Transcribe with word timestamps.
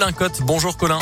Colin 0.00 0.12
Cotte. 0.14 0.42
Bonjour 0.42 0.76
Colin. 0.78 0.98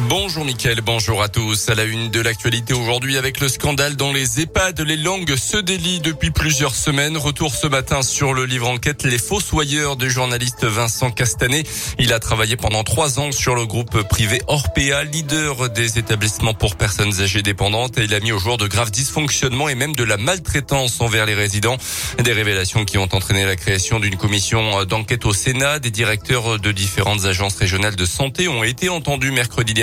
Bonjour 0.00 0.46
Mickaël, 0.46 0.80
bonjour 0.80 1.22
à 1.22 1.28
tous. 1.28 1.68
À 1.68 1.74
la 1.74 1.84
une 1.84 2.10
de 2.10 2.20
l'actualité 2.20 2.72
aujourd'hui 2.72 3.18
avec 3.18 3.40
le 3.40 3.48
scandale 3.48 3.94
dans 3.94 4.10
les 4.10 4.40
EHPAD, 4.40 4.80
les 4.80 4.96
langues 4.96 5.36
se 5.36 5.58
délient 5.58 6.00
depuis 6.00 6.30
plusieurs 6.30 6.74
semaines. 6.74 7.18
Retour 7.18 7.54
ce 7.54 7.66
matin 7.66 8.00
sur 8.00 8.32
le 8.32 8.46
livre 8.46 8.68
enquête 8.68 9.04
Les 9.04 9.18
Fossoyeurs 9.18 9.96
du 9.96 10.10
journaliste 10.10 10.64
Vincent 10.64 11.10
Castanet. 11.10 11.64
Il 11.98 12.14
a 12.14 12.20
travaillé 12.20 12.56
pendant 12.56 12.84
trois 12.84 13.20
ans 13.20 13.32
sur 13.32 13.54
le 13.54 13.66
groupe 13.66 14.02
privé 14.08 14.40
Orpea, 14.46 15.04
leader 15.04 15.68
des 15.68 15.98
établissements 15.98 16.54
pour 16.54 16.76
personnes 16.76 17.20
âgées 17.20 17.42
dépendantes 17.42 17.98
il 17.98 18.14
a 18.14 18.20
mis 18.20 18.32
au 18.32 18.38
jour 18.38 18.56
de 18.56 18.66
graves 18.66 18.90
dysfonctionnements 18.90 19.68
et 19.68 19.74
même 19.74 19.94
de 19.94 20.04
la 20.04 20.16
maltraitance 20.16 21.02
envers 21.02 21.26
les 21.26 21.34
résidents. 21.34 21.76
Des 22.18 22.32
révélations 22.32 22.86
qui 22.86 22.96
ont 22.96 23.08
entraîné 23.12 23.44
la 23.44 23.56
création 23.56 24.00
d'une 24.00 24.16
commission 24.16 24.84
d'enquête 24.86 25.26
au 25.26 25.34
Sénat. 25.34 25.80
Des 25.80 25.90
directeurs 25.90 26.58
de 26.58 26.72
différentes 26.72 27.26
agences 27.26 27.56
régionales 27.56 27.96
de 27.96 28.06
santé 28.06 28.48
ont 28.48 28.64
été 28.64 28.88
entendus 28.88 29.30
mercredi 29.30 29.74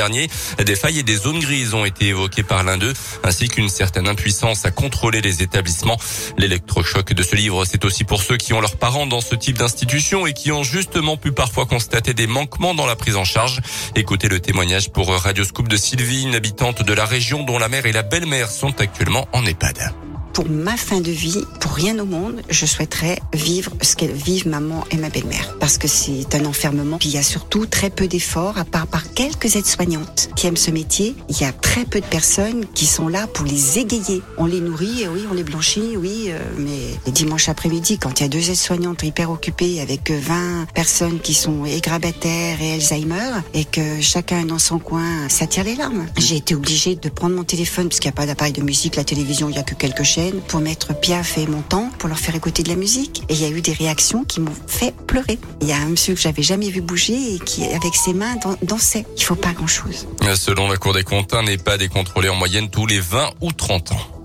des 0.64 0.76
failles 0.76 1.00
et 1.00 1.04
des 1.04 1.18
zones 1.18 1.40
grises 1.40 1.74
ont 1.74 1.84
été 1.84 2.08
évoquées 2.08 2.44
par 2.44 2.64
l'un 2.64 2.78
d'eux, 2.78 2.94
ainsi 3.24 3.50
qu'une 3.50 3.70
certaine 3.70 4.08
impuissance 4.08 4.66
à 4.66 4.72
contrôler 4.72 5.20
les 5.22 5.44
établissements. 5.44 5.98
L'électrochoc 6.38 7.14
de 7.14 7.24
ce 7.24 7.36
livre, 7.36 7.66
c'est 7.66 7.84
aussi 7.84 8.06
pour 8.06 8.22
ceux 8.22 8.38
qui 8.38 8.54
ont 8.54 8.62
leurs 8.62 8.78
parents 8.78 9.08
dans 9.08 9.22
ce 9.22 9.36
type 9.36 9.58
d'institution 9.58 10.26
et 10.26 10.34
qui 10.34 10.52
ont 10.52 10.64
justement 10.64 11.18
pu 11.18 11.32
parfois 11.32 11.66
constater 11.66 12.14
des 12.14 12.28
manquements 12.28 12.74
dans 12.74 12.86
la 12.86 12.96
prise 12.96 13.18
en 13.18 13.26
charge. 13.26 13.60
Écoutez 13.96 14.30
le 14.30 14.40
témoignage 14.40 14.90
pour 14.90 15.10
Radio 15.14 15.44
Scoop 15.44 15.68
de 15.68 15.78
Sylvie, 15.78 16.24
une 16.24 16.36
habitante 16.36 16.82
de 16.84 16.94
la 16.94 17.06
région 17.06 17.44
dont 17.44 17.60
la 17.60 17.68
mère 17.68 17.86
et 17.86 17.92
la 17.92 18.04
belle-mère 18.04 18.50
sont 18.50 18.80
actuellement 18.80 19.28
en 19.34 19.46
EHPAD 19.46 20.09
pour 20.34 20.50
ma 20.50 20.78
fin 20.78 21.02
de 21.02 21.12
vie, 21.12 21.44
pour 21.60 21.72
rien 21.72 21.98
au 22.00 22.06
monde, 22.06 22.42
je 22.50 22.66
souhaiterais 22.66 23.20
vivre 23.34 23.72
ce 23.82 23.96
qu'elles 23.96 24.12
vivent 24.12 24.48
maman 24.48 24.84
et 24.92 24.98
ma 24.98 25.10
belle-mère. 25.10 25.56
Parce 25.60 25.78
que 25.78 25.88
c'est 25.88 26.36
un 26.36 26.46
enfermement. 26.46 26.98
Puis 26.98 27.10
il 27.10 27.16
y 27.16 27.18
a 27.18 27.24
surtout 27.24 27.66
très 27.66 27.90
peu 27.90 28.08
d'efforts, 28.08 28.58
à 28.58 28.66
part 28.66 28.88
par 28.88 29.14
quelques 29.14 29.56
aides-soignantes 29.56 30.30
qui 30.36 30.48
aiment 30.48 30.58
ce 30.58 30.72
métier. 30.72 31.16
Il 31.30 31.40
y 31.40 31.44
a 31.44 31.52
très 31.52 31.86
peu 31.86 32.00
de 32.00 32.06
personnes 32.06 32.66
qui 32.74 32.86
sont 32.86 33.08
là 33.08 33.28
pour 33.28 33.46
les 33.46 33.80
égayer. 33.80 34.22
On 34.38 34.46
les 34.46 34.62
nourrit, 34.62 35.08
oui, 35.14 35.22
on 35.30 35.34
les 35.34 35.44
blanchit, 35.44 35.98
oui, 35.98 36.26
euh, 36.28 36.40
mais 36.58 37.12
dimanche 37.12 37.50
après-midi, 37.50 37.98
quand 37.98 38.20
il 38.20 38.24
y 38.24 38.26
a 38.26 38.30
deux 38.30 38.50
aides-soignantes 38.50 39.04
hyper 39.04 39.32
occupées 39.32 39.82
avec 39.82 40.12
20 40.12 40.68
personnes 40.74 41.20
qui 41.20 41.34
sont 41.34 41.66
égrabataires 41.66 42.62
et 42.62 42.74
Alzheimer, 42.74 43.42
et 43.54 43.66
que 43.66 44.02
chacun 44.02 44.46
dans 44.46 44.60
son 44.60 44.80
coin, 44.80 45.28
ça 45.30 45.48
tire 45.48 45.64
les 45.64 45.76
larmes. 45.76 46.06
J'ai 46.18 46.38
été 46.38 46.56
obligée 46.56 46.96
de 46.96 47.10
prendre 47.10 47.36
mon 47.36 47.44
téléphone, 47.44 47.90
parce 47.90 48.00
qu'il 48.00 48.10
n'y 48.10 48.16
a 48.16 48.18
pas 48.18 48.26
d'appareil 48.26 48.54
de 48.54 48.62
musique, 48.62 48.96
la 48.96 49.04
télévision, 49.04 49.50
il 49.50 49.54
n'y 49.54 49.60
a 49.60 49.64
que 49.64 49.76
quelques 49.76 50.04
chaînes 50.04 50.19
pour 50.48 50.60
mettre 50.60 51.00
Piaf 51.00 51.38
et 51.38 51.48
Montant 51.48 51.90
pour 51.98 52.10
leur 52.10 52.20
faire 52.20 52.36
écouter 52.36 52.64
de 52.64 52.70
la 52.70 52.76
musique. 52.76 53.24
Et 53.30 53.34
il 53.34 53.42
y 53.42 53.46
a 53.46 53.50
eu 53.50 53.62
des 53.62 53.74
réactions 53.74 54.24
qui 54.24 54.40
m'ont 54.40 54.56
fait 54.68 54.94
pleurer. 55.08 55.40
Il 55.62 55.68
y 55.68 55.72
a 55.72 55.78
un 55.78 55.90
monsieur 55.90 56.14
que 56.14 56.20
j'avais 56.20 56.44
jamais 56.44 56.70
vu 56.70 56.82
bouger 56.82 57.36
et 57.36 57.40
qui, 57.40 57.64
avec 57.66 57.96
ses 57.96 58.14
mains, 58.14 58.36
dansait. 58.62 59.06
Il 59.18 59.24
faut 59.24 59.36
pas 59.36 59.54
grand 59.54 59.68
chose. 59.68 60.08
Selon 60.36 60.68
la 60.70 60.78
Cour 60.78 60.94
des 60.94 61.04
comptes, 61.04 61.34
un 61.34 61.44
n'est 61.44 61.58
pas 61.58 61.78
décontrôlé 61.78 62.30
en 62.30 62.36
moyenne 62.36 62.70
tous 62.70 62.86
les 62.86 63.00
20 63.00 63.32
ou 63.42 63.52
30 63.52 63.92
ans. 63.94 64.19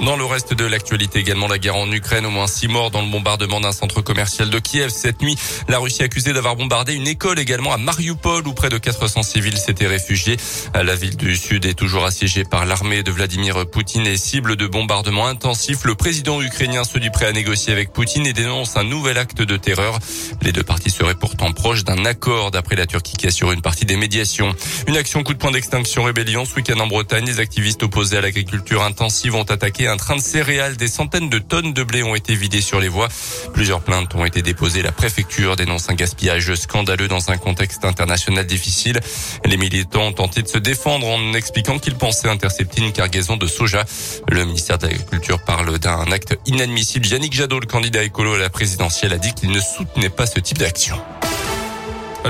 Dans 0.00 0.16
le 0.16 0.24
reste 0.24 0.54
de 0.54 0.64
l'actualité 0.64 1.18
également, 1.18 1.48
la 1.48 1.58
guerre 1.58 1.74
en 1.74 1.90
Ukraine, 1.90 2.24
au 2.24 2.30
moins 2.30 2.46
six 2.46 2.68
morts 2.68 2.92
dans 2.92 3.02
le 3.02 3.08
bombardement 3.08 3.60
d'un 3.60 3.72
centre 3.72 4.00
commercial 4.00 4.48
de 4.48 4.58
Kiev. 4.60 4.90
Cette 4.90 5.20
nuit, 5.20 5.36
la 5.66 5.78
Russie 5.78 6.04
accusée 6.04 6.32
d'avoir 6.32 6.54
bombardé 6.54 6.94
une 6.94 7.08
école 7.08 7.40
également 7.40 7.72
à 7.72 7.78
Mariupol 7.78 8.46
où 8.46 8.52
près 8.52 8.68
de 8.68 8.78
400 8.78 9.24
civils 9.24 9.58
s'étaient 9.58 9.88
réfugiés. 9.88 10.36
La 10.72 10.94
ville 10.94 11.16
du 11.16 11.36
Sud 11.36 11.66
est 11.66 11.74
toujours 11.74 12.04
assiégée 12.04 12.44
par 12.44 12.64
l'armée 12.64 13.02
de 13.02 13.10
Vladimir 13.10 13.68
Poutine 13.68 14.06
et 14.06 14.16
cible 14.16 14.54
de 14.54 14.68
bombardements 14.68 15.26
intensifs. 15.26 15.84
Le 15.84 15.96
président 15.96 16.40
ukrainien 16.40 16.84
se 16.84 16.98
dit 16.98 17.10
prêt 17.10 17.26
à 17.26 17.32
négocier 17.32 17.72
avec 17.72 17.92
Poutine 17.92 18.26
et 18.26 18.32
dénonce 18.32 18.76
un 18.76 18.84
nouvel 18.84 19.18
acte 19.18 19.42
de 19.42 19.56
terreur. 19.56 19.98
Les 20.42 20.52
deux 20.52 20.62
parties 20.62 20.90
seraient 20.90 21.16
pourtant 21.16 21.50
proches 21.50 21.82
d'un 21.82 22.04
accord 22.04 22.52
d'après 22.52 22.76
la 22.76 22.86
Turquie 22.86 23.16
qui 23.16 23.26
assure 23.26 23.50
une 23.50 23.62
partie 23.62 23.84
des 23.84 23.96
médiations. 23.96 24.54
Une 24.86 24.96
action 24.96 25.24
coup 25.24 25.34
de 25.34 25.38
poing 25.38 25.50
d'extinction 25.50 26.04
rébellion 26.04 26.44
ce 26.44 26.54
week-end 26.54 26.78
en 26.78 26.86
Bretagne. 26.86 27.26
Les 27.26 27.40
activistes 27.40 27.82
opposés 27.82 28.16
à 28.16 28.20
l'agriculture 28.20 28.84
intensive 28.84 29.34
ont 29.34 29.42
attaqué 29.42 29.87
un 29.88 29.96
train 29.96 30.16
de 30.16 30.20
céréales. 30.20 30.76
Des 30.76 30.88
centaines 30.88 31.28
de 31.28 31.38
tonnes 31.38 31.72
de 31.72 31.82
blé 31.82 32.02
ont 32.02 32.14
été 32.14 32.34
vidées 32.34 32.60
sur 32.60 32.80
les 32.80 32.88
voies. 32.88 33.08
Plusieurs 33.52 33.80
plaintes 33.80 34.14
ont 34.14 34.24
été 34.24 34.42
déposées. 34.42 34.82
La 34.82 34.92
préfecture 34.92 35.56
dénonce 35.56 35.90
un 35.90 35.94
gaspillage 35.94 36.54
scandaleux 36.54 37.08
dans 37.08 37.30
un 37.30 37.36
contexte 37.36 37.84
international 37.84 38.46
difficile. 38.46 39.00
Les 39.44 39.56
militants 39.56 40.08
ont 40.08 40.12
tenté 40.12 40.42
de 40.42 40.48
se 40.48 40.58
défendre 40.58 41.06
en 41.06 41.34
expliquant 41.34 41.78
qu'ils 41.78 41.96
pensaient 41.96 42.28
intercepter 42.28 42.82
une 42.82 42.92
cargaison 42.92 43.36
de 43.36 43.46
soja. 43.46 43.84
Le 44.28 44.44
ministère 44.44 44.78
de 44.78 44.86
l'Agriculture 44.86 45.42
parle 45.44 45.78
d'un 45.78 46.10
acte 46.12 46.38
inadmissible. 46.46 47.06
Yannick 47.06 47.32
Jadot, 47.32 47.60
le 47.60 47.66
candidat 47.66 48.02
écolo 48.02 48.34
à 48.34 48.38
la 48.38 48.50
présidentielle, 48.50 49.12
a 49.12 49.18
dit 49.18 49.32
qu'il 49.34 49.50
ne 49.50 49.60
soutenait 49.60 50.10
pas 50.10 50.26
ce 50.26 50.40
type 50.40 50.58
d'action. 50.58 50.96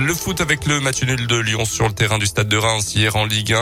Le 0.01 0.15
foot 0.15 0.41
avec 0.41 0.65
le 0.67 0.79
match 0.79 1.03
nul 1.03 1.27
de 1.27 1.37
Lyon 1.37 1.65
sur 1.65 1.89
le 1.89 1.93
terrain 1.93 2.19
du 2.19 2.27
stade 2.27 2.49
de 2.49 2.57
Reims 2.57 2.95
hier 2.95 3.17
en 3.17 3.25
Ligue 3.25 3.55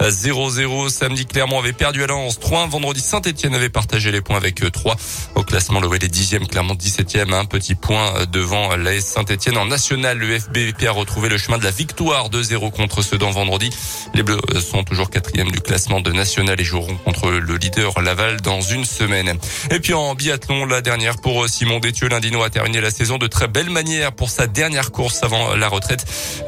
1 0.00 0.08
0-0. 0.08 0.88
Samedi 0.88 1.26
Clermont 1.26 1.58
avait 1.58 1.74
perdu 1.74 2.02
à 2.02 2.06
Lens 2.06 2.40
3 2.40 2.66
Vendredi 2.68 3.00
Saint-Etienne 3.00 3.54
avait 3.54 3.68
partagé 3.68 4.10
les 4.10 4.22
points 4.22 4.38
avec 4.38 4.62
3. 4.72 4.92
Euh, 4.92 5.40
Au 5.40 5.42
classement, 5.42 5.80
l'OL 5.80 6.02
est 6.02 6.12
10e, 6.12 6.46
Clermont 6.46 6.74
17e. 6.74 7.34
Un 7.34 7.44
petit 7.44 7.74
point 7.74 8.16
euh, 8.16 8.26
devant 8.26 8.74
l'AS 8.74 9.00
Saint-Etienne. 9.00 9.58
En 9.58 9.66
national, 9.66 10.16
le 10.16 10.38
FBP 10.38 10.84
a 10.86 10.92
retrouvé 10.92 11.28
le 11.28 11.36
chemin 11.36 11.58
de 11.58 11.64
la 11.64 11.70
victoire 11.70 12.30
2-0 12.30 12.70
contre 12.70 13.02
Sedan 13.02 13.30
vendredi. 13.30 13.68
Les 14.14 14.22
Bleus 14.22 14.40
euh, 14.54 14.60
sont 14.60 14.84
toujours 14.84 15.10
quatrième 15.10 15.50
du 15.50 15.60
classement 15.60 16.00
de 16.00 16.10
national 16.10 16.58
et 16.58 16.64
joueront 16.64 16.96
contre 17.04 17.30
le 17.30 17.56
leader 17.56 18.00
Laval 18.00 18.40
dans 18.40 18.62
une 18.62 18.86
semaine. 18.86 19.38
Et 19.70 19.78
puis 19.78 19.92
en 19.92 20.14
biathlon, 20.14 20.64
la 20.64 20.80
dernière 20.80 21.18
pour 21.18 21.46
Simon 21.48 21.80
Détieux. 21.80 22.08
L'Indino 22.08 22.42
a 22.42 22.48
terminé 22.48 22.80
la 22.80 22.90
saison 22.90 23.18
de 23.18 23.26
très 23.26 23.48
belle 23.48 23.70
manière 23.70 24.12
pour 24.12 24.30
sa 24.30 24.46
dernière 24.46 24.90
course 24.90 25.22
avant 25.22 25.54
la 25.54 25.68
retraite. 25.68 25.81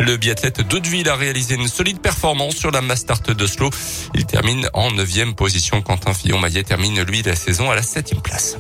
Le 0.01 0.17
biathlète 0.17 0.61
d'Hauteville 0.61 1.09
a 1.09 1.17
réalisé 1.17 1.55
une 1.55 1.69
solide 1.69 2.01
performance 2.01 2.57
sur 2.57 2.71
la 2.71 2.81
Mastart 2.81 3.23
d'Oslo. 3.23 3.71
Il 4.15 4.27
termine 4.27 4.69
en 4.75 4.91
neuvième 4.91 5.35
position. 5.35 5.83
Quentin 5.83 6.15
Fillon-Maillet 6.15 6.65
termine 6.65 7.03
lui 7.03 7.23
la 7.23 7.37
saison 7.37 7.71
à 7.71 7.75
la 7.75 7.83
septième 7.83 8.23
place. 8.23 8.57